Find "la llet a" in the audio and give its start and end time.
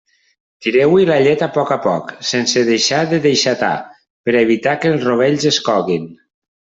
1.09-1.49